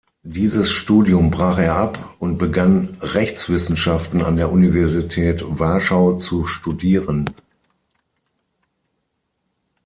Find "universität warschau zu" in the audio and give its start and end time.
4.51-6.47